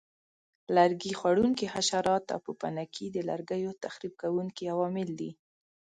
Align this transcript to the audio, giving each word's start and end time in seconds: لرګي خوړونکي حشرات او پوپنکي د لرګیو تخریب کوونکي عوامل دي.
لرګي 0.75 1.13
خوړونکي 1.19 1.65
حشرات 1.73 2.25
او 2.33 2.39
پوپنکي 2.45 3.05
د 3.11 3.17
لرګیو 3.29 3.71
تخریب 3.83 4.13
کوونکي 4.21 4.63
عوامل 4.73 5.09
دي. 5.19 5.31